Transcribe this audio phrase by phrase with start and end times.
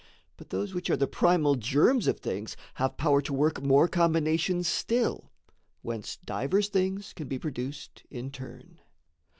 [0.35, 4.67] But those which are the primal germs of things Have power to work more combinations
[4.67, 5.29] still,
[5.83, 8.79] Whence divers things can be produced in turn.